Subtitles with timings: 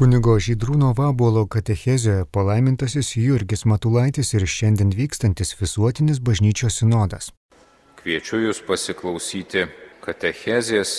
[0.00, 7.28] Kunigo Žydrūno Vabolo katechezijoje palaimintasis Jurgis Matulaitis ir šiandien vykstantis visuotinis bažnyčios sinodas.
[8.00, 9.66] Kviečiu Jūs pasiklausyti
[10.00, 10.94] katechezės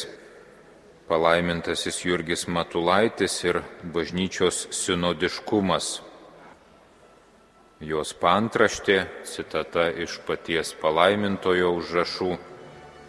[1.09, 3.63] palaimintasis Jurgis Matulaitis ir
[3.97, 5.91] bažnyčios sinodiškumas.
[7.81, 12.35] Jos pantraštė, citata iš paties palaimintojo užrašų,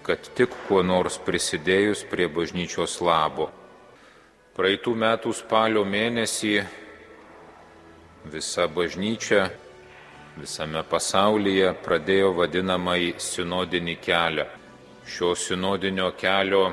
[0.09, 3.53] kad tik kuo nors prisidėjus prie bažnyčios labo.
[4.53, 6.59] Praeitų metų spalio mėnesį
[8.29, 9.47] visa bažnyčia
[10.37, 14.45] visame pasaulyje pradėjo vadinamąjį sinodinį kelią.
[15.09, 16.67] Šio sinodinio kelio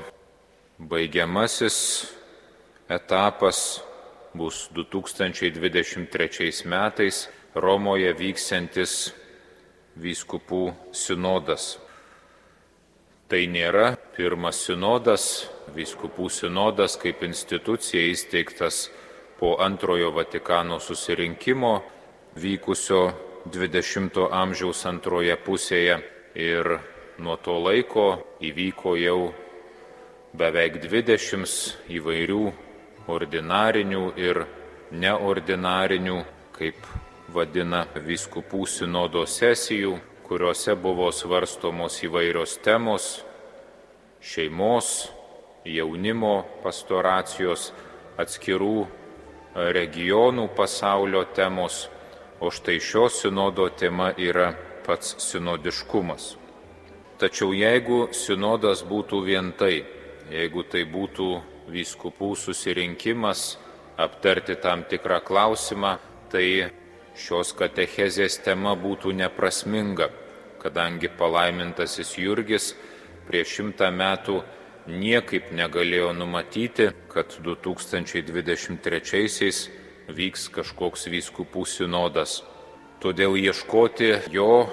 [0.92, 1.80] baigiamasis
[2.92, 3.80] etapas
[4.36, 9.14] bus 2023 metais Romoje vyksiantis
[9.96, 11.78] vyskupų sinodas.
[13.30, 15.24] Tai nėra pirmas sinodas,
[15.76, 18.88] vyskupų sinodas kaip institucija įsteigtas
[19.38, 21.76] po antrojo Vatikano susirinkimo
[22.42, 23.03] vykusio
[23.53, 26.00] 20-ojo amžiaus antroje pusėje
[26.34, 26.72] ir
[27.22, 28.08] nuo to laiko
[28.42, 29.22] įvyko jau
[30.34, 32.42] beveik 20 įvairių
[33.14, 34.44] ordinarinių ir
[34.90, 36.20] neordinarinių,
[36.58, 36.81] kaip
[37.30, 43.23] vadina viskupų sinodo sesijų, kuriuose buvo svarstomos įvairios temos-
[44.22, 45.09] šeimos,
[45.66, 47.72] jaunimo pastoracijos,
[48.20, 48.88] atskirų
[49.56, 51.88] regionų pasaulio temos,
[52.40, 54.53] o štai šio sinodo tema yra
[54.86, 56.36] pats sinodiškumas.
[57.20, 59.84] Tačiau jeigu sinodas būtų vien tai,
[60.31, 61.30] jeigu tai būtų
[61.70, 63.58] vyskupų susirinkimas
[64.00, 65.97] aptarti tam tikrą klausimą,
[66.31, 66.72] tai
[67.20, 70.08] šios katechezės tema būtų neprasminga,
[70.64, 72.72] kadangi palaimintasis Jurgis
[73.30, 74.41] prieš šimtą metų
[74.89, 79.69] niekaip negalėjo numatyti, kad 2023-aisiais
[80.09, 82.41] vyks kažkoks vyskupų sinodas.
[83.00, 84.67] Todėl ieškoti jo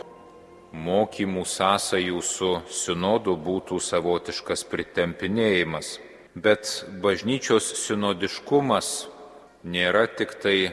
[0.72, 6.00] mokymų sąsajų su sinodu būtų savotiškas pritempinėjimas.
[6.36, 9.08] Bet bažnyčios sinodiškumas
[9.64, 10.72] nėra tik tai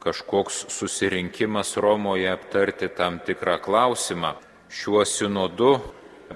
[0.00, 4.47] kažkoks susirinkimas Romoje aptarti tam tikrą klausimą.
[4.68, 5.78] Šiuo sinodu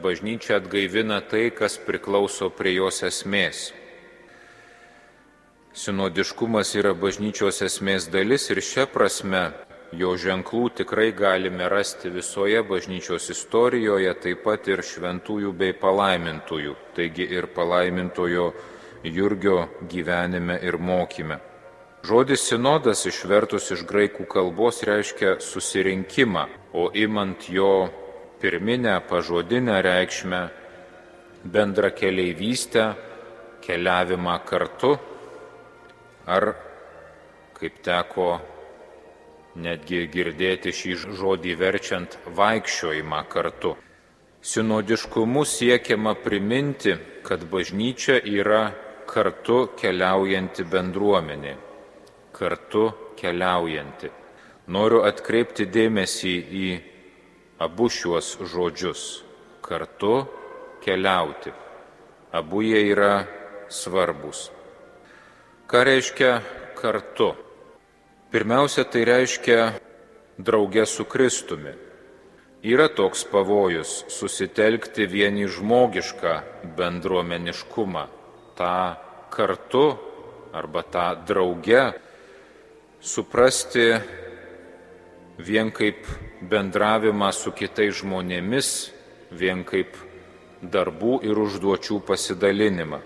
[0.00, 3.66] bažnyčia atgaivina tai, kas priklauso prie jos esmės.
[5.76, 9.44] Sinodiškumas yra bažnyčios esmės dalis ir šia prasme
[9.92, 17.28] jo ženklų tikrai galime rasti visoje bažnyčios istorijoje, taip pat ir šventųjų bei palaimintųjų, taigi
[17.28, 18.53] ir palaimintojo
[19.04, 21.42] Jurgio gyvenime ir mokyme.
[22.03, 27.91] Žodis sinodas išvertus iš graikų kalbos reiškia susirinkimą, o imant jo
[28.42, 30.41] pirminę pažodinę reikšmę
[31.44, 32.84] bendrą keleivystę,
[33.62, 34.92] keliavimą kartu,
[36.26, 36.48] ar,
[37.54, 38.28] kaip teko
[39.62, 43.76] netgi girdėti šį žodį verčiant, vaikščiojimą kartu.
[44.42, 48.64] Sinodiškumu siekiama priminti, kad bažnyčia yra
[49.06, 51.54] kartu keliaujanti bendruomenė
[52.32, 52.88] kartu
[53.19, 54.10] keliaujanti.
[54.72, 56.69] Noriu atkreipti dėmesį į
[57.62, 59.22] abu šiuos žodžius-
[59.66, 60.26] kartu
[60.82, 61.52] keliauti.
[62.32, 63.26] Abu jie yra
[63.68, 64.50] svarbus.
[65.70, 66.42] Ką reiškia
[66.74, 67.34] kartu?
[68.32, 69.60] Pirmiausia, tai reiškia
[70.40, 71.74] draugė su Kristumi.
[72.62, 76.34] Yra toks pavojus susitelkti vieni žmogišką
[76.76, 78.04] bendruomeniškumą,
[78.58, 78.96] tą
[79.30, 79.86] kartu
[80.52, 81.92] arba tą draugę
[83.00, 83.88] suprasti
[85.38, 86.06] vien kaip
[86.50, 88.69] bendravimą su kitais žmonėmis,
[89.30, 89.94] vien kaip
[90.62, 93.00] darbų ir užduočių pasidalinimą.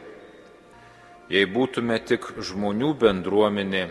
[1.33, 3.85] Jei būtume tik žmonių bendruomenė,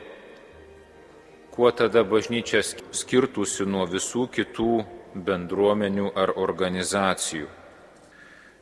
[1.51, 4.71] kuo tada bažnyčia skirtųsi nuo visų kitų
[5.15, 7.47] bendruomenių ar organizacijų.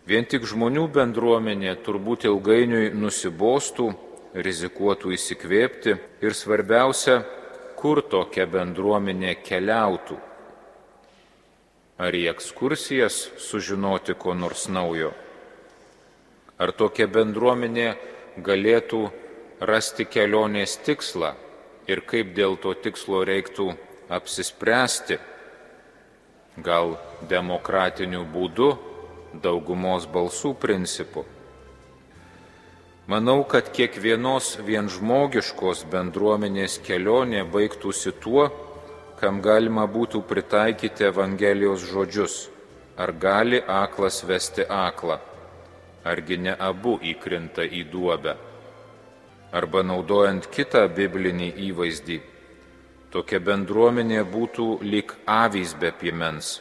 [0.09, 3.87] Vien tik žmonių bendruomenė turbūt ilgainiui nusibostų
[4.33, 5.95] rizikuotų įsikvėpti
[6.25, 7.21] ir svarbiausia,
[7.79, 10.32] kur tokia bendruomenė keliautų.
[12.03, 15.13] Ar į ekskursijas sužinoti ko nors naujo?
[16.59, 17.93] Ar tokia bendruomenė
[18.43, 18.99] galėtų
[19.69, 21.29] rasti kelionės tikslą
[21.87, 23.69] ir kaip dėl to tikslo reiktų
[24.17, 25.19] apsispręsti?
[26.65, 26.97] Gal
[27.31, 28.73] demokratiniu būdu,
[29.45, 31.23] daugumos balsų principu?
[33.07, 38.49] Manau, kad kiekvienos vien žmogiškos bendruomenės kelionė baigtųsi tuo,
[39.23, 42.39] kam galima būtų pritaikyti Evangelijos žodžius.
[42.99, 45.21] Ar gali aklas vesti aklą?
[46.03, 48.35] Argi ne abu įkrinta į duobę?
[49.53, 52.17] arba naudojant kitą biblinį įvaizdį,
[53.13, 56.55] tokia bendruomenė būtų lik avys be piemens.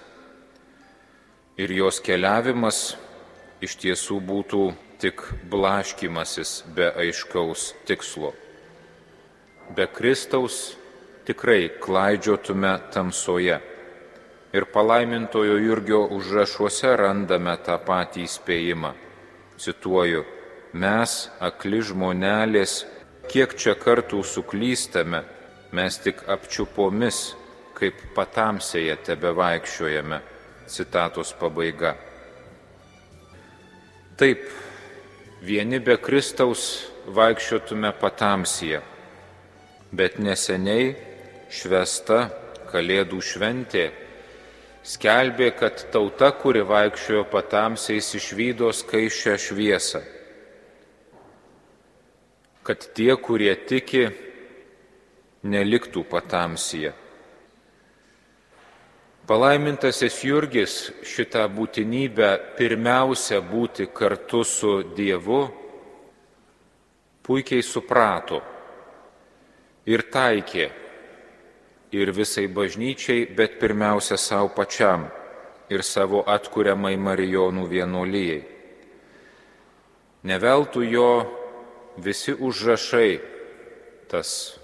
[1.57, 2.83] Ir jos keliavimas
[3.65, 4.63] iš tiesų būtų
[5.01, 8.35] tik blaškimasis be aiškaus tikslo.
[9.73, 10.77] Be Kristaus
[11.27, 13.61] tikrai klaidžiotume tamsoje.
[14.53, 18.91] Ir palaimintojo Jurgio užrašuose randame tą patį įspėjimą.
[19.63, 20.25] Cituoju,
[20.77, 22.83] mes, akli žmonelės,
[23.33, 25.23] kiek čia kartų suklystame,
[25.73, 27.31] mes tik apčiupomis,
[27.79, 30.21] kaip patamsėje tebe vaikščiojame.
[30.73, 31.97] Citatos pabaiga.
[34.21, 34.45] Taip,
[35.43, 36.67] vieni be Kristaus
[37.09, 38.83] vaikščiotume patamsyje,
[39.91, 40.93] bet neseniai
[41.53, 42.23] švesta
[42.73, 43.91] Kalėdų šventė
[44.83, 50.01] skelbė, kad tauta, kuri vaikščiojo patamsiais, išvydo skaičią šviesą.
[52.65, 54.07] Kad tie, kurie tiki,
[55.45, 56.95] neliktų patamsyje.
[59.29, 60.77] Palaimintasis Jurgis
[61.07, 65.45] šitą būtinybę pirmiausia būti kartu su Dievu
[67.23, 68.41] puikiai suprato
[69.87, 70.67] ir taikė
[71.93, 75.07] ir visai bažnyčiai, bet pirmiausia savo pačiam
[75.73, 78.41] ir savo atkuriamai Marijonų vienuolyjei.
[80.25, 81.11] Neveltų jo
[81.99, 83.21] visi užrašai,
[84.09, 84.59] tas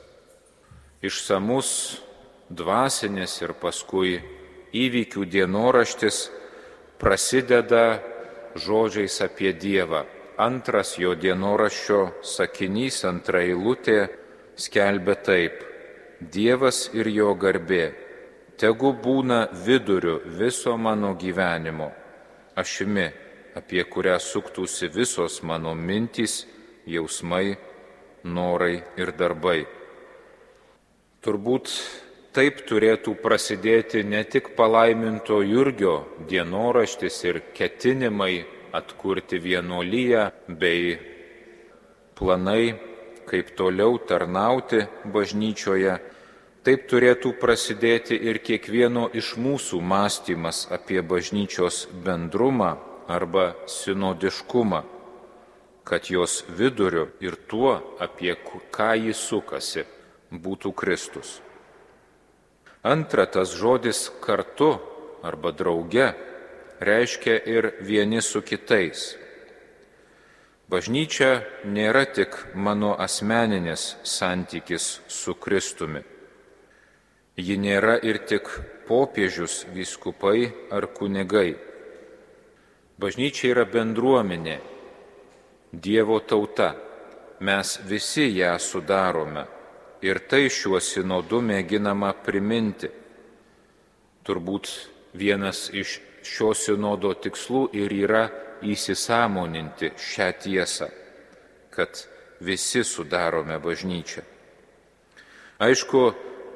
[1.02, 1.70] išsamus
[2.48, 4.18] dvasinės ir paskui
[4.72, 6.28] įvykių dienoraštis
[7.00, 8.00] prasideda
[8.56, 10.04] žodžiais apie Dievą.
[10.38, 14.06] Antras jo dienoraščio sakinys, antra eilutė
[14.58, 15.67] skelbia taip.
[16.18, 17.92] Dievas ir jo garbė,
[18.58, 21.92] tegu būna viduriu viso mano gyvenimo,
[22.58, 23.06] ašimi,
[23.54, 26.42] apie kurią suktųsi visos mano mintys,
[26.86, 27.54] jausmai,
[28.24, 29.62] norai ir darbai.
[31.22, 31.70] Turbūt
[32.34, 35.94] taip turėtų prasidėti ne tik palaiminto Jurgio
[36.26, 38.42] dienoraštis ir ketinimai
[38.74, 40.98] atkurti vienuolyje bei
[42.18, 42.87] planai
[43.28, 45.98] kaip toliau tarnauti bažnyčioje,
[46.64, 52.76] taip turėtų prasidėti ir kiekvieno iš mūsų mąstymas apie bažnyčios bendrumą
[53.08, 54.82] arba sinodiškumą,
[55.88, 58.34] kad jos viduriu ir tuo, apie
[58.72, 59.86] ką jis sukasi,
[60.32, 61.38] būtų Kristus.
[62.84, 64.76] Antra, tas žodis kartu
[65.24, 66.12] arba drauge
[66.80, 69.16] reiškia ir vieni su kitais
[70.68, 76.02] Bažnyčia nėra tik mano asmeninis santykis su Kristumi.
[77.40, 78.50] Ji nėra ir tik
[78.84, 81.54] popiežius, vyskupai ar kunigai.
[83.00, 84.58] Bažnyčia yra bendruomenė,
[85.72, 86.74] Dievo tauta.
[87.40, 89.44] Mes visi ją sudarome
[90.02, 92.88] ir tai šiuo sinodu mėginama priminti.
[94.24, 94.68] Turbūt
[95.16, 98.24] vienas iš šio sinodo tikslų ir yra
[98.62, 100.88] įsisamoninti šią tiesą,
[101.74, 102.04] kad
[102.40, 104.22] visi sudarome bažnyčią.
[105.58, 106.02] Aišku,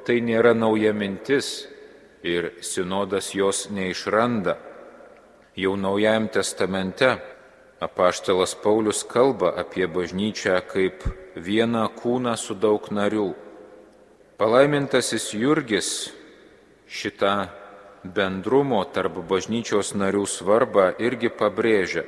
[0.07, 1.65] tai nėra nauja mintis
[2.23, 4.57] ir sinodas jos neišranda.
[5.55, 7.11] Jau Naujajam testamente
[7.83, 11.03] apaštalas Paulius kalba apie bažnyčią kaip
[11.35, 13.33] vieną kūną su daug narių.
[14.39, 15.89] Palaimintasis Jurgis
[16.87, 17.62] šitą
[18.03, 22.03] bendrumo tarp bažnyčios narių svarbą irgi pabrėžia.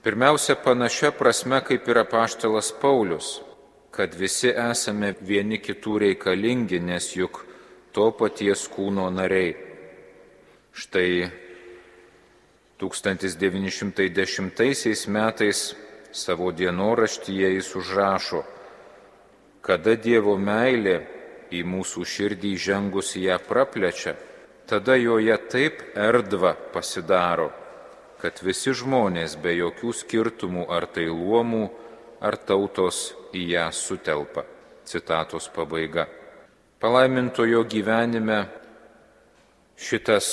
[0.00, 3.42] Pirmiausia, panašia prasme kaip ir apaštalas Paulius,
[3.90, 7.46] kad visi esame vieni kitų reikalingi, nes juk
[7.92, 9.56] to paties kūno nariai.
[10.72, 11.30] Štai
[12.80, 15.74] 1910 metais
[16.12, 18.42] savo dienoraštyje jis užrašo,
[19.60, 21.06] kada Dievo meilė
[21.52, 24.14] į mūsų širdį žengus ją praplečia,
[24.70, 27.48] tada joje taip erdva pasidaro,
[28.22, 31.64] kad visi žmonės be jokių skirtumų ar tai luomų,
[32.22, 34.44] ar tautos į ją sutelpa.
[34.86, 36.06] Citatos pabaiga.
[36.80, 38.44] Palaimintojo gyvenime
[39.74, 40.28] šitas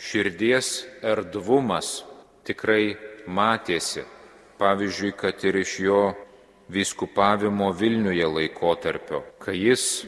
[0.00, 0.72] širdies
[1.04, 2.00] erdvumas
[2.48, 2.96] tikrai
[3.28, 4.06] matėsi.
[4.56, 6.00] Pavyzdžiui, kad ir iš jo
[6.72, 10.04] vyskupavimo Vilniuje laikotarpio, kai jis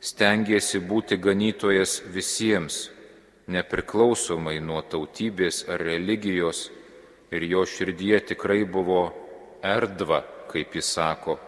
[0.00, 2.88] stengėsi būti ganytojas visiems,
[3.48, 6.68] nepriklausomai nuo tautybės ar religijos,
[7.30, 9.08] ir jo širdie tikrai buvo
[9.64, 11.38] erdva, kaip jis sako,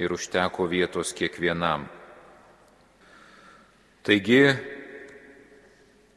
[0.00, 1.86] ir užteko vietos kiekvienam.
[4.02, 4.42] Taigi,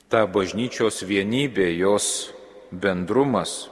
[0.07, 2.31] ta bažnyčios vienybė, jos
[2.71, 3.67] bendrumas,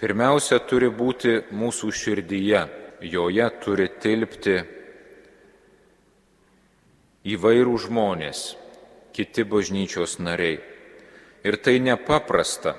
[0.00, 2.64] pirmiausia turi būti mūsų širdyje,
[3.04, 4.56] joje turi tilpti
[7.28, 8.56] įvairių žmonės,
[9.12, 10.60] kiti bažnyčios nariai.
[11.44, 12.74] Ir tai nepaprasta,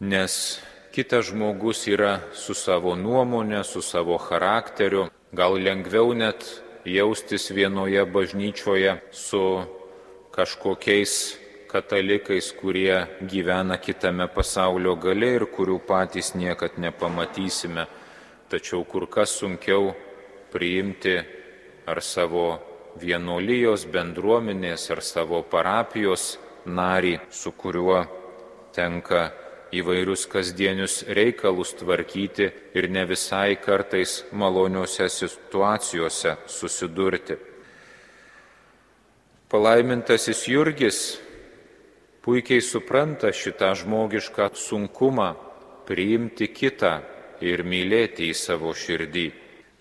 [0.00, 0.34] nes
[0.94, 6.44] kitas žmogus yra su savo nuomonė, su savo charakteriu, gal lengviau net
[6.84, 9.42] jaustis vienoje bažnyčioje su
[10.34, 11.14] kažkokiais
[11.70, 17.88] katalikais, kurie gyvena kitame pasaulio gale ir kurių patys niekad nepamatysime,
[18.50, 19.94] tačiau kur kas sunkiau
[20.52, 21.16] priimti
[21.86, 22.46] ar savo
[23.00, 26.36] vienolyjos bendruomenės ar savo parapijos
[26.66, 28.04] narį, su kuriuo
[28.74, 29.30] tenka
[29.74, 37.36] įvairius kasdienius reikalus tvarkyti ir ne visai kartais maloniuose situacijose susidurti.
[39.50, 40.98] Palaimintasis Jurgis
[42.24, 45.34] puikiai supranta šitą žmogišką sunkumą
[45.86, 46.94] priimti kitą
[47.44, 49.26] ir mylėti į savo širdį.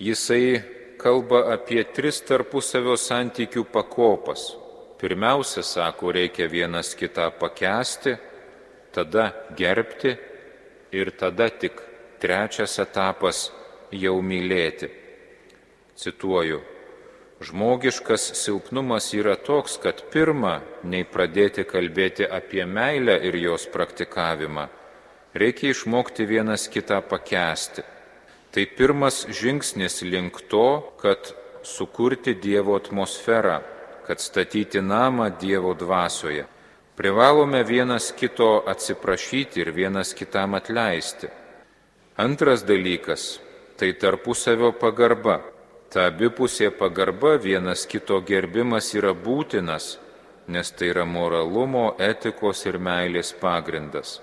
[0.04, 0.46] Jisai
[0.98, 4.52] kalba apie tris tarpusavio santykių pakopas.
[5.00, 8.16] Pirmiausia, sako, reikia vienas kitą pakesti,
[8.96, 10.14] tada gerbti
[10.96, 11.82] ir tada tik
[12.24, 13.50] trečias etapas
[13.92, 14.92] jau mylėti.
[16.00, 16.62] Cituoju,
[17.44, 24.70] Žmogiškas silpnumas yra toks, kad pirma, nei pradėti kalbėti apie meilę ir jos praktikavimą,
[25.36, 27.84] reikia išmokti vienas kitą pakesti.
[28.54, 31.34] Tai pirmas žingsnis link to, kad
[31.66, 33.62] sukurti Dievo atmosferą,
[34.06, 36.46] kad statyti namą Dievo dvasioje.
[36.96, 41.28] Privalome vienas kito atsiprašyti ir vienas kitam atleisti.
[42.18, 43.40] Antras dalykas-
[43.78, 45.42] tai tarpusavio pagarba.
[45.90, 49.98] Ta abipusė pagarba vienas kito gerbimas yra būtinas,
[50.48, 54.20] nes tai yra moralumo, etikos ir meilės pagrindas.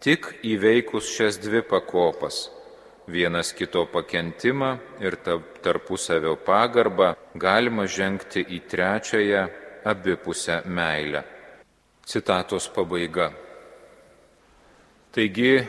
[0.00, 2.48] Tik įveikus šias dvi pakopas-
[3.06, 5.16] vienas kito pakentimą ir
[5.62, 7.14] tarpusavio pagarbą-
[7.46, 9.48] galima žengti į trečiąją
[9.84, 11.22] abipusę meilę.
[12.06, 13.32] Citatos pabaiga.
[15.12, 15.66] Taigi,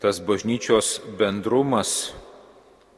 [0.00, 2.14] tas bažnyčios bendrumas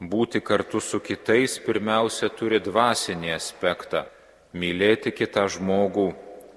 [0.01, 4.05] būti kartu su kitais pirmiausia turi dvasinį aspektą-
[4.61, 6.15] mylėti kitą žmogų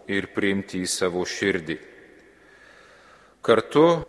[0.07, 1.77] ir priimti į savo širdį.
[3.41, 4.05] Kartu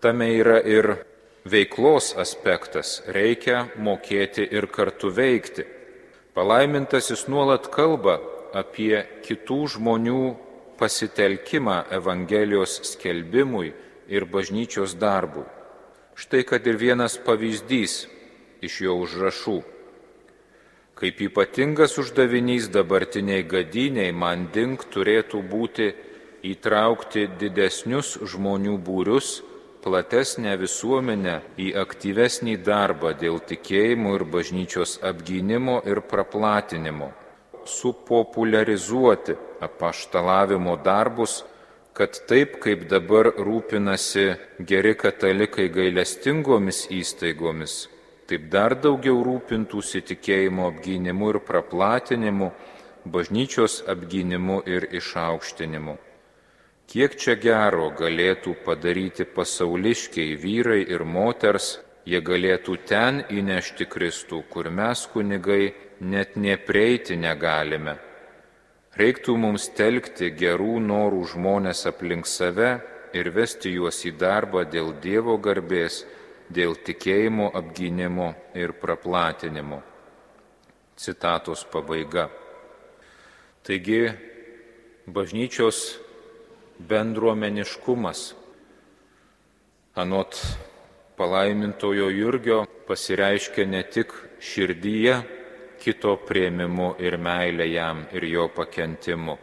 [0.00, 1.07] tame yra ir
[1.48, 5.64] veiklos aspektas- reikia mokėti ir kartu veikti.
[6.34, 8.20] Palaimintasis nuolat kalba
[8.54, 10.36] apie kitų žmonių
[10.78, 13.72] pasitelkimą Evangelijos skelbimui
[14.08, 15.44] ir bažnyčios darbui.
[16.14, 18.06] Štai kad ir vienas pavyzdys
[18.62, 19.58] iš jo užrašų.
[20.98, 25.92] Kaip ypatingas uždavinys dabartiniai gadiniai man dink turėtų būti
[26.42, 29.42] įtraukti didesnius žmonių būrius,
[29.84, 37.12] platesnę visuomenę į aktyvesnį darbą dėl tikėjimo ir bažnyčios apgynimo ir praplatinimo,
[37.64, 39.36] supopuliarizuoti
[39.68, 41.42] apaštalavimo darbus,
[41.92, 44.26] kad taip kaip dabar rūpinasi
[44.70, 47.78] geri katalikai gailestingomis įstaigomis,
[48.30, 52.52] taip dar daugiau rūpintųsi tikėjimo apgynimu ir praplatinimu,
[53.08, 55.96] bažnyčios apgynimu ir išaukštinimu.
[56.88, 64.70] Kiek čia gero galėtų padaryti pasauliškiai vyrai ir moters, jie galėtų ten įnešti Kristų, kur
[64.72, 67.98] mes kunigai net nepreiti negalime.
[68.96, 72.72] Reiktų mums telkti gerų norų žmonės aplink save
[73.12, 76.06] ir vesti juos į darbą dėl Dievo garbės
[76.48, 79.84] dėl tikėjimo apgynimo ir praplatinimo.
[80.96, 82.30] Citatos pabaiga.
[83.60, 84.06] Taigi,
[85.04, 86.07] bažnyčios
[86.78, 88.34] bendruomeniškumas,
[89.94, 90.38] anot
[91.16, 95.16] palaimintojo Jurgio, pasireiškia ne tik širdyje,
[95.82, 99.36] kito prieimimu ir meilė jam ir jo pakentimu,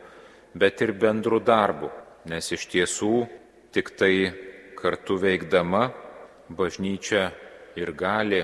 [0.56, 1.89] bet ir bendru darbu,
[2.32, 3.15] nes iš tiesų
[3.75, 4.15] tik tai
[4.80, 5.89] kartu veikdama
[6.50, 7.30] bažnyčia
[7.75, 8.44] ir gali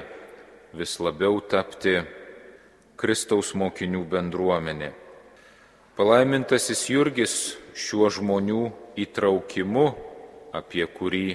[0.74, 2.00] vis labiau tapti
[3.00, 4.92] Kristaus mokinių bendruomenė.
[5.98, 7.36] Palaimintasis Jurgis
[7.76, 8.64] šiuo žmonių
[9.00, 9.86] įtraukimu,
[10.56, 11.28] apie kurį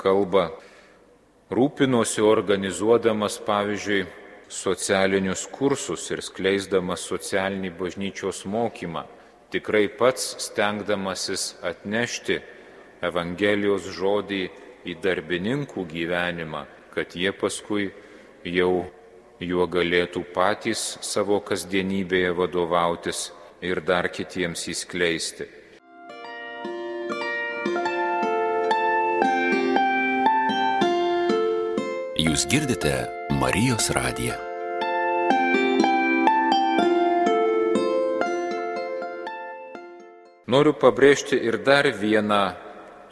[0.00, 0.50] kalba,
[1.52, 4.04] rūpinosi organizuodamas, pavyzdžiui,
[4.48, 9.04] socialinius kursus ir skleisdamas socialinį bažnyčios mokymą,
[9.52, 12.40] tikrai pats stengdamasis atnešti
[13.04, 14.44] Evangelijos žodį
[14.88, 16.64] į darbininkų gyvenimą,
[16.94, 17.90] kad jie paskui
[18.44, 18.86] jau
[19.40, 23.26] juo galėtų patys savo kasdienybėje vadovautis
[23.64, 25.63] ir dar kitiems įskleisti.
[32.34, 32.90] Jūs girdite
[33.38, 34.34] Marijos radiją.
[40.50, 42.40] Noriu pabrėžti ir dar vieną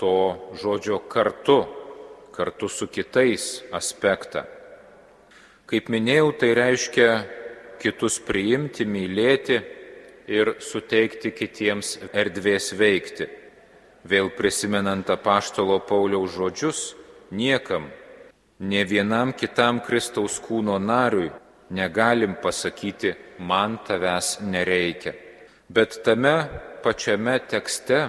[0.03, 0.17] to
[0.59, 1.61] žodžio kartu,
[2.35, 4.43] kartu su kitais aspektą.
[5.71, 7.09] Kaip minėjau, tai reiškia
[7.79, 9.63] kitus priimti, mylėti
[10.35, 13.31] ir suteikti kitiems erdvės veikti.
[14.03, 16.87] Vėl prisimenant apaštalo Pauliaus žodžius,
[17.31, 17.93] niekam
[18.63, 21.33] Ne vienam kitam Kristaus kūno nariui
[21.75, 25.13] negalim pasakyti, man tavęs nereikia.
[25.69, 26.37] Bet tame
[26.85, 28.01] pačiame tekste,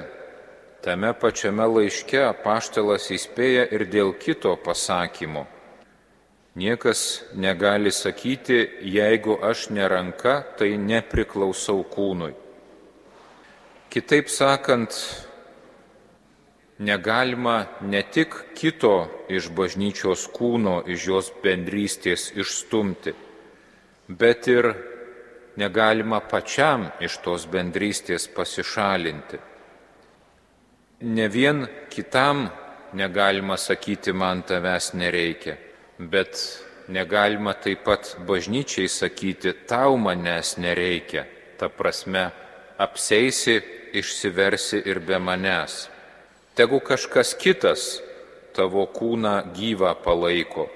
[0.83, 5.47] tame pačiame laiške apaštalas įspėja ir dėl kito pasakymo.
[6.59, 12.35] Niekas negali sakyti, jeigu aš neranka, tai nepriklausau kūnui.
[13.89, 14.93] Kitaip sakant,
[16.79, 23.13] negalima ne tik kito iš bažnyčios kūno, iš jos bendrystės išstumti,
[24.07, 24.73] bet ir
[25.55, 29.39] negalima pačiam iš tos bendrystės pasišalinti.
[31.03, 32.47] Ne vien kitam
[32.93, 35.57] negalima sakyti, man tavęs nereikia,
[35.99, 36.39] bet
[36.87, 41.25] negalima taip pat bažnyčiai sakyti, tau manęs nereikia.
[41.57, 42.31] Ta prasme,
[42.77, 43.61] apseisi,
[43.93, 45.92] išsiversi ir be manęs.
[46.53, 47.83] Tegu kažkas kitas
[48.53, 50.67] tavo kūną gyvą palaiko.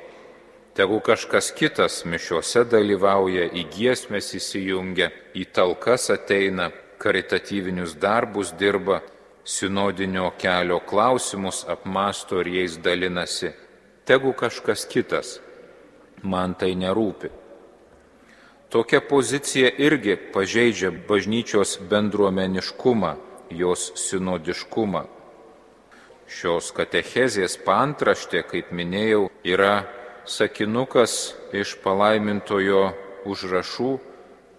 [0.74, 9.04] Tegu kažkas kitas mišiuose dalyvauja, į giesmės įsijungia, į talkas ateina, karitatyvinius darbus dirba,
[9.46, 13.52] sinodinio kelio klausimus apmasto ir jais dalinasi.
[14.10, 15.36] Tegu kažkas kitas,
[16.24, 17.30] man tai nerūpi.
[18.74, 23.14] Tokia pozicija irgi pažeidžia bažnyčios bendruomeniškumą,
[23.62, 25.06] jos sinodiškumą.
[26.28, 29.88] Šios katechezės pantraštė, kaip minėjau, yra
[30.28, 32.90] sakinukas iš palaimintojo
[33.32, 33.92] užrašų,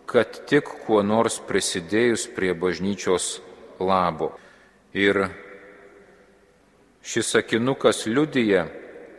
[0.09, 3.43] kad tik kuo nors prisidėjus prie bažnyčios
[3.77, 4.31] labo.
[4.97, 5.29] Ir
[7.05, 8.65] šis sakinukas liudyja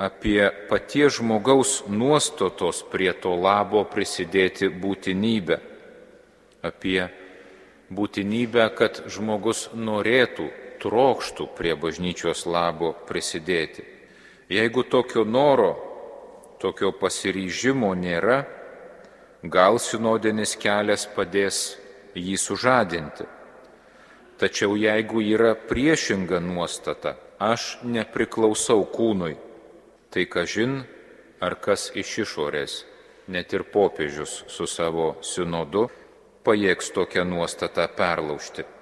[0.01, 5.59] apie paties žmogaus nuostatos prie to labo prisidėti būtinybę,
[6.65, 7.11] apie
[7.93, 10.49] būtinybę, kad žmogus norėtų
[10.81, 13.83] trokštų prie bažnyčios labo prisidėti.
[14.49, 15.75] Jeigu tokio noro,
[16.59, 18.43] tokio pasiryžimo nėra,
[19.43, 21.77] gal sinodinis kelias padės
[22.15, 23.27] jį sužadinti.
[24.39, 29.35] Tačiau jeigu yra priešinga nuostata, aš nepriklausau kūnui,
[30.09, 30.81] tai kažin
[31.43, 32.83] ar kas iš išorės,
[33.27, 35.87] net ir popiežius su savo sinodu
[36.43, 38.78] pajėgs tokią nuostatą perlaužti.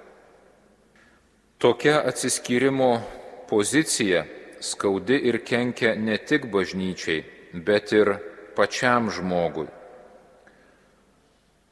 [1.58, 3.00] Tokia atsiskyrimo
[3.48, 4.24] pozicija
[4.60, 8.12] skaudi ir kenkia ne tik bažnyčiai, bet ir
[8.54, 9.66] pačiam žmogui.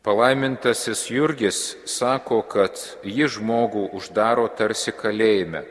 [0.03, 5.63] Palaimintasis Jurgis sako, kad ji žmogų uždaro tarsi kalėjime.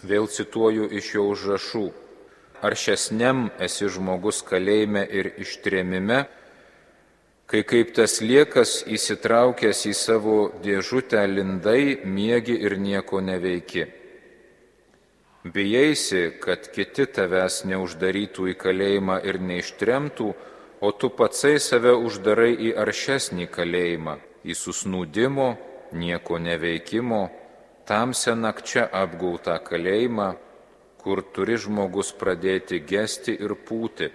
[0.00, 1.86] Vėl cituoju iš jo užrašų.
[2.64, 6.24] Ar šiasnem esi žmogus kalėjime ir ištrėmime,
[7.46, 13.86] kai kaip tas liekas įsitraukęs į savo dėžutę lindai, miegi ir nieko neveiki.
[15.46, 20.28] Bijaisi, kad kiti tavęs neuždarytų į kalėjimą ir neištremtų,
[20.82, 25.48] o tu patsai save uždarai į aršesnį kalėjimą, į susnūdimo,
[25.94, 27.22] nieko neveikimo,
[27.86, 30.32] tamsią nakčia apgautą kalėjimą,
[30.98, 34.10] kur turi žmogus pradėti gesti ir pūti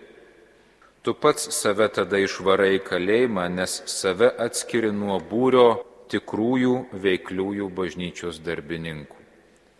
[1.02, 5.82] Tu pats save tada išvarai kalėjimą, nes save atskiri nuo būrio
[6.14, 9.18] tikrųjų veikliųjų bažnyčios darbininkų.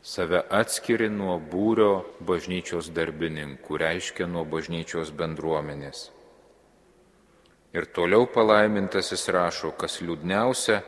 [0.02, 1.92] Save atskiri nuo būrio
[2.26, 6.08] bažnyčios darbininkų, reiškia nuo bažnyčios bendruomenės.
[7.78, 10.80] Ir toliau palaimintasis rašo, kas liūdniausia,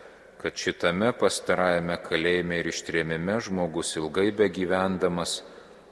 [0.42, 5.44] kad šitame pastarajame kalėjime ir ištrėmime žmogus ilgai begyvendamas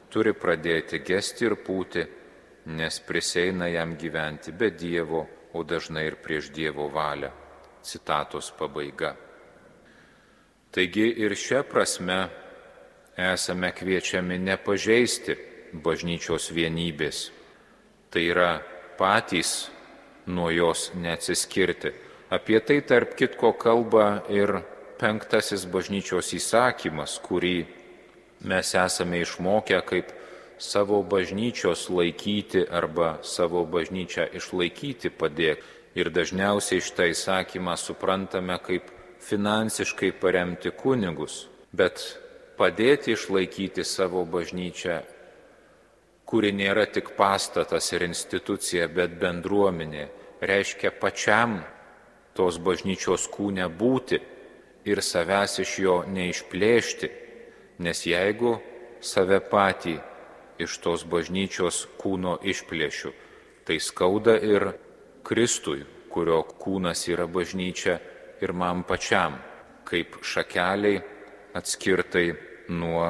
[0.10, 2.08] turi pradėti gesti ir pūti
[2.65, 7.32] nes priseina jam gyventi be Dievo, o dažnai ir prieš Dievo valią.
[7.82, 9.15] Citatos pabaiga.
[10.71, 12.19] Taigi ir šią prasme
[13.17, 15.36] esame kviečiami nepažeisti
[15.74, 17.32] bažnyčios vienybės.
[18.12, 18.52] Tai yra
[19.00, 19.71] patys
[20.28, 21.91] nuo jos neatsiskirti.
[22.32, 24.62] Apie tai tarp kitko kalba ir
[25.02, 27.65] penktasis bažnyčios įsakymas, kurį
[28.47, 30.13] mes esame išmokę kaip
[30.62, 35.63] savo bažnyčios laikyti arba savo bažnyčią išlaikyti padėk.
[35.91, 38.86] Ir dažniausiai šitą įsakymą suprantame kaip
[39.26, 42.00] finansiškai paremti kunigus, bet
[42.56, 45.02] padėti išlaikyti savo bažnyčią
[46.32, 50.06] kuri nėra tik pastatas ir institucija, bet bendruomenė,
[50.39, 51.58] reiškia pačiam
[52.38, 54.21] tos bažnyčios kūne būti
[54.88, 57.10] ir savęs iš jo neišplėšti,
[57.84, 58.54] nes jeigu
[59.04, 59.97] save patį
[60.63, 63.12] iš tos bažnyčios kūno išplėšiu,
[63.65, 64.71] tai skauda ir
[65.24, 67.97] Kristui, kurio kūnas yra bažnyčia
[68.41, 69.38] ir man pačiam,
[69.86, 71.02] kaip šakeliai
[71.58, 72.28] atskirtai
[72.69, 73.06] nuo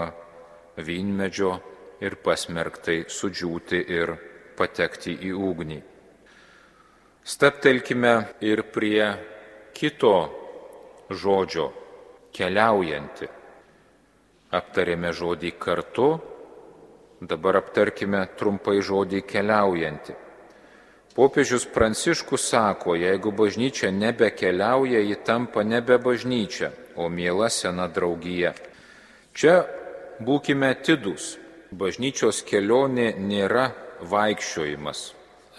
[0.78, 1.54] vynmedžio
[2.02, 4.14] ir pasmerktai sudžiūti ir
[4.58, 5.80] patekti į ugnį.
[7.22, 9.06] Staptelkime ir prie
[9.78, 10.16] kito
[11.10, 11.68] žodžio-
[12.36, 13.28] keliaujanti.
[14.52, 16.08] Aptarėme žodį kartu,
[17.22, 20.18] dabar aptarkime trumpai žodį keliaujanti.
[21.12, 28.54] Popiežius Pranciškus sako, jeigu bažnyčia nebekeliauja, ji tampa nebe bažnyčia, o miela sena draugija.
[29.36, 29.62] Čia
[30.24, 31.38] būkime atidus.
[31.72, 33.70] Bažnyčios kelionė nėra
[34.04, 35.04] vaikščiojimas.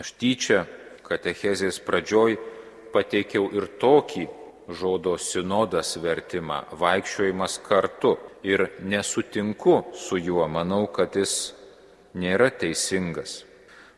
[0.00, 0.64] Aš tyčia
[1.04, 2.36] katechezės pradžioj
[2.92, 4.26] pateikiau ir tokį
[4.68, 8.16] žodo sinodas vertimą- vaikščiojimas kartu.
[8.42, 11.52] Ir nesutinku su juo, manau, kad jis
[12.18, 13.44] nėra teisingas.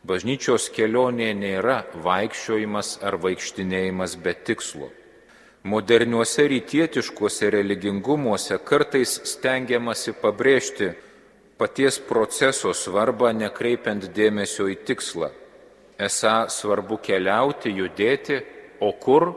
[0.05, 4.91] Bažnyčios kelionė nėra vaikščiojimas ar vaikštinėjimas be tikslo.
[5.65, 10.91] Moderniuose rytietiškuose religingumuose kartais stengiamasi pabrėžti
[11.57, 15.31] paties proceso svarbą nekreipiant dėmesio į tikslą.
[15.97, 18.43] Esą svarbu keliauti, judėti,
[18.85, 19.31] o kur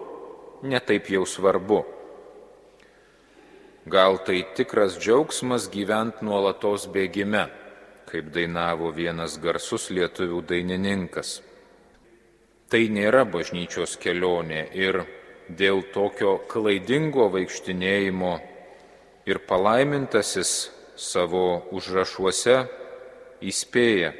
[0.67, 1.85] netaip jau svarbu.
[3.87, 7.45] Gal tai tikras džiaugsmas gyvent nuolatos bėgime,
[8.09, 11.37] kaip dainavo vienas garsus lietuvių dainininkas.
[12.67, 15.05] Tai nėra bažnyčios kelionė ir
[15.47, 18.33] dėl tokio klaidingo vaikštinėjimo
[19.29, 20.51] ir palaimintasis
[20.99, 22.57] savo užrašuose
[23.39, 24.11] įspėja,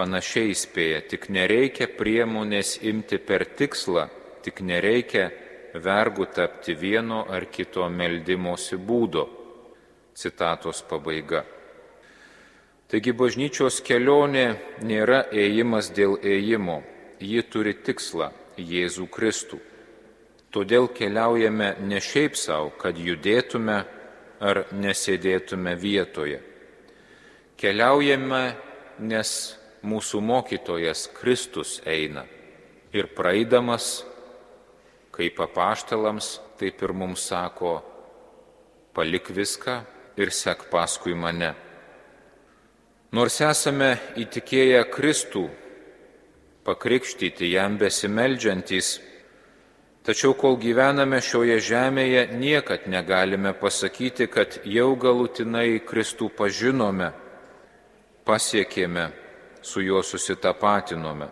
[0.00, 4.08] panašiai įspėja, tik nereikia priemonės imti per tikslą,
[4.46, 5.28] tik nereikia
[5.74, 9.26] vergų tapti vieno ar kito meldimosi būdo.
[10.14, 11.44] Citatos pabaiga.
[12.90, 16.80] Taigi bažnyčios kelionė nėra ėjimas dėl ėjimo,
[17.22, 18.32] ji turi tikslą-
[18.72, 19.60] Jėzų Kristų.
[20.50, 23.84] Todėl keliaujame ne šiaip savo, kad judėtume
[24.40, 26.40] ar nesėdėtume vietoje.
[27.56, 28.56] Keliaujame,
[28.98, 32.26] nes mūsų mokytojas Kristus eina
[32.92, 34.02] ir praeidamas,
[35.14, 37.80] kaip apaštalams, taip ir mums sako,
[38.94, 39.80] palik viską
[40.16, 41.54] ir sek paskui mane.
[43.12, 45.48] Nors esame įtikėję Kristų,
[46.64, 48.98] pakrikštyti jam besimeldžiantys,
[50.00, 57.10] Tačiau kol gyvename šioje žemėje, niekad negalime pasakyti, kad jau galutinai Kristų pažinome,
[58.24, 59.10] pasiekėme,
[59.60, 61.28] su juo susitapatinome.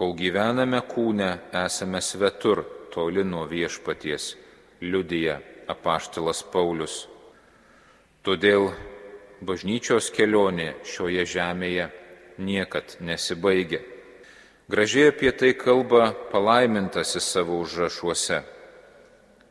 [0.00, 1.26] Kol gyvename kūne,
[1.60, 4.30] esame svetur, toli nuo viešpaties,
[4.80, 5.34] liudyja
[5.68, 7.02] apaštalas Paulius.
[8.24, 8.70] Todėl
[9.44, 11.90] bažnyčios kelionė šioje žemėje
[12.40, 13.84] niekad nesibaigia.
[14.72, 18.40] Gražiai apie tai kalba palaimintasis savo užrašuose.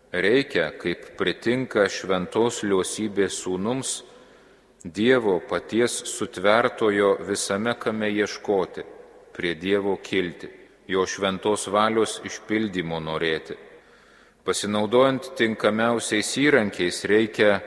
[0.09, 3.99] Reikia, kaip pritinka šventos liosybės sūnums,
[4.81, 8.95] Dievo paties sutvertojo visame kame ieškoti,
[9.39, 10.49] prie Dievo kilti,
[10.91, 13.55] jo šventos valios išpildymo norėti.
[14.43, 17.61] Pasinaudojant tinkamiausiais įrankiais reikia,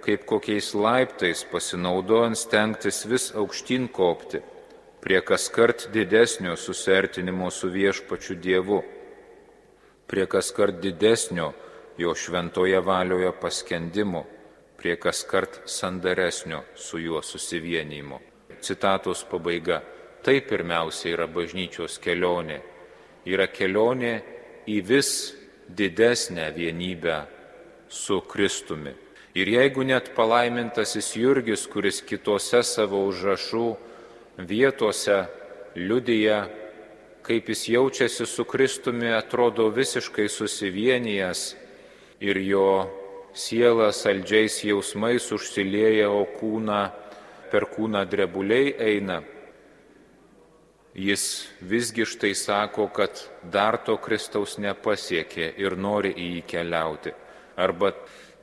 [0.00, 4.40] kaip kokiais laiptais pasinaudojant, stengtis vis aukštyn kopti
[5.04, 8.80] prie kas kart didesnio susertinimo su viešpačiu Dievu,
[10.08, 11.52] prie kas kart didesnio
[11.98, 14.24] jo šventoje valioje paskendimo,
[14.80, 18.20] prie kas kart sandaresnio su juo susivienimo.
[18.60, 19.82] Citatos pabaiga.
[20.22, 22.58] Tai pirmiausia yra bažnyčios kelionė.
[23.28, 24.14] Yra kelionė
[24.68, 25.10] į vis
[25.68, 27.20] didesnę vienybę
[27.88, 28.94] su Kristumi.
[29.38, 33.66] Ir jeigu net palaimintasis Jurgis, kuris kitose savo užrašų
[34.48, 35.18] vietose
[35.76, 36.46] liudyja,
[37.22, 41.42] kaip jis jaučiasi su Kristumi, atrodo visiškai susivienijęs
[42.24, 42.88] ir jo
[43.34, 46.88] siela saldžiais jausmais užsilieja, o kūna
[47.52, 49.20] per kūną drebuliai eina.
[50.98, 51.24] Jis
[51.62, 57.12] visgi štai sako, kad dar to Kristaus nepasiekė ir nori į jį keliauti.
[57.58, 57.92] Arba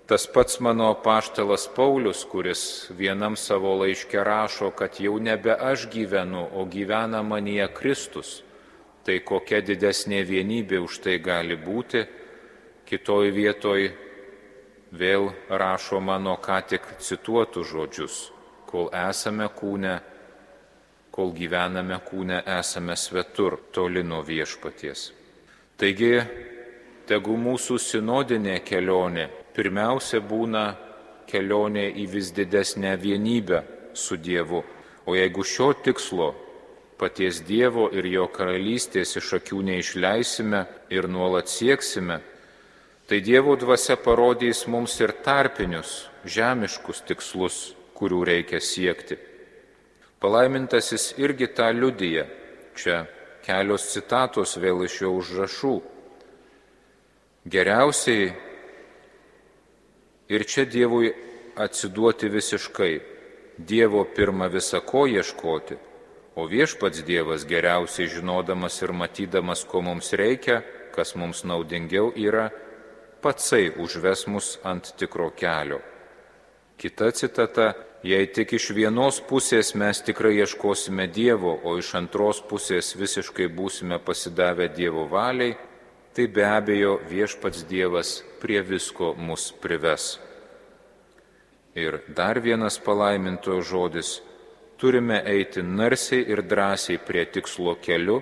[0.06, 6.44] Tas pats mano paštalas Paulius, kuris vienam savo laiške rašo, kad jau nebe aš gyvenu,
[6.54, 8.44] o gyvena manyje Kristus.
[9.02, 12.04] Tai kokia didesnė vienybė už tai gali būti.
[12.86, 13.90] Kitoj vietoj
[14.94, 18.20] vėl rašo mano ką tik cituotų žodžius.
[18.70, 19.98] Kol esame kūne,
[21.16, 25.12] kol gyvename kūne esame svetur, toli nuo viešpaties.
[25.80, 26.12] Taigi,
[27.08, 30.66] tegu mūsų sinodinė kelionė pirmiausia būna
[31.30, 33.62] kelionė į vis didesnę vienybę
[33.96, 34.64] su Dievu.
[35.06, 36.34] O jeigu šio tikslo
[37.00, 42.20] paties Dievo ir jo karalystės iš akių neišleisime ir nuolat sieksime,
[43.08, 47.62] tai Dievo dvasia parodys mums ir tarpinius, žemiškus tikslus,
[47.96, 49.35] kurių reikia siekti.
[50.20, 52.26] Palaimintasis irgi tą liudyje.
[52.76, 53.06] Čia
[53.46, 55.76] kelios citatos vėl iš jo užrašų.
[57.46, 58.32] Geriausiai
[60.34, 61.12] ir čia Dievui
[61.56, 62.94] atsiduoti visiškai,
[63.58, 65.78] Dievo pirmą visako ieškoti,
[66.36, 70.60] o viešpats Dievas geriausiai žinodamas ir matydamas, ko mums reikia,
[70.92, 72.50] kas mums naudingiau yra,
[73.22, 75.80] patsai užves mus ant tikro kelio.
[76.76, 77.74] Kita citata,
[78.06, 83.98] jei tik iš vienos pusės mes tikrai ieškosime Dievo, o iš antros pusės visiškai būsime
[83.98, 85.56] pasidavę Dievo valiai,
[86.14, 90.20] tai be abejo viešpats Dievas prie visko mus prives.
[91.74, 94.22] Ir dar vienas palaimintojo žodis-
[94.80, 98.22] turime eiti narsiai ir drąsiai prie tikslo keliu,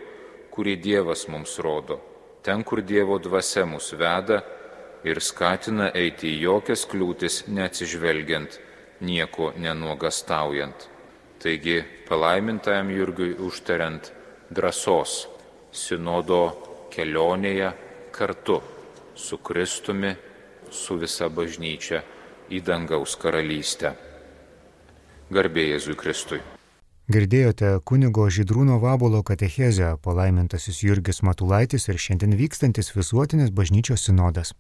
[0.52, 2.00] kurį Dievas mums rodo,
[2.42, 4.44] ten, kur Dievo dvasia mus veda
[5.04, 8.60] ir skatina eiti į jokias kliūtis neatsižvelgiant,
[9.04, 10.88] nieko nenuogastaujant.
[11.44, 14.10] Taigi palaimintajam Jurgiui užtariant
[14.56, 15.28] drąsos
[15.76, 16.44] sinodo
[16.94, 17.74] kelionėje
[18.16, 18.62] kartu
[19.16, 20.14] su Kristumi,
[20.72, 22.02] su visa bažnyčia
[22.50, 23.94] į dangaus karalystę.
[25.34, 26.42] Garbė Jėzui Kristui.
[27.12, 34.54] Girdėjote kunigo Žydrūno Vabolo katechezę palaimintasis Jurgis Matulaitis ir šiandien vykstantis visuotinis bažnyčios sinodas.